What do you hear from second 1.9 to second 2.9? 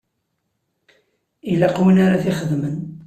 ara t-ixedmen.